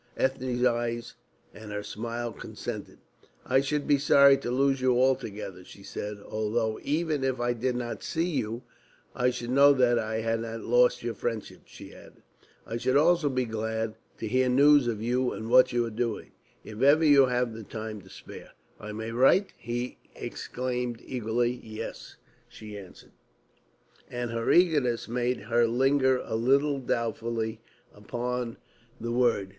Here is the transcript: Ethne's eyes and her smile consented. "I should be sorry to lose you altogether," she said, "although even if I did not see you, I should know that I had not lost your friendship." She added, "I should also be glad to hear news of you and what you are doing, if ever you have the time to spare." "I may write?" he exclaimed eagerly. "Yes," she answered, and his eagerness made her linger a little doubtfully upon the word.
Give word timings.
Ethne's 0.17 0.65
eyes 0.65 1.13
and 1.53 1.71
her 1.71 1.83
smile 1.83 2.31
consented. 2.33 2.97
"I 3.45 3.61
should 3.61 3.85
be 3.85 3.99
sorry 3.99 4.35
to 4.37 4.49
lose 4.49 4.81
you 4.81 4.99
altogether," 4.99 5.63
she 5.63 5.83
said, 5.83 6.17
"although 6.27 6.79
even 6.81 7.23
if 7.23 7.39
I 7.39 7.53
did 7.53 7.75
not 7.75 8.01
see 8.01 8.25
you, 8.27 8.63
I 9.13 9.29
should 9.29 9.51
know 9.51 9.73
that 9.73 9.99
I 9.99 10.21
had 10.21 10.39
not 10.39 10.61
lost 10.61 11.03
your 11.03 11.13
friendship." 11.13 11.59
She 11.67 11.93
added, 11.93 12.23
"I 12.65 12.77
should 12.77 12.97
also 12.97 13.29
be 13.29 13.45
glad 13.45 13.93
to 14.17 14.27
hear 14.27 14.49
news 14.49 14.87
of 14.87 15.03
you 15.03 15.31
and 15.33 15.51
what 15.51 15.71
you 15.71 15.85
are 15.85 15.91
doing, 15.91 16.31
if 16.63 16.81
ever 16.81 17.05
you 17.05 17.27
have 17.27 17.53
the 17.53 17.61
time 17.61 18.01
to 18.01 18.09
spare." 18.09 18.53
"I 18.79 18.93
may 18.93 19.11
write?" 19.11 19.53
he 19.55 19.99
exclaimed 20.15 20.99
eagerly. 21.05 21.51
"Yes," 21.63 22.15
she 22.49 22.75
answered, 22.75 23.11
and 24.09 24.31
his 24.31 24.47
eagerness 24.57 25.07
made 25.07 25.41
her 25.41 25.67
linger 25.67 26.17
a 26.25 26.33
little 26.33 26.79
doubtfully 26.79 27.59
upon 27.93 28.57
the 28.99 29.11
word. 29.11 29.49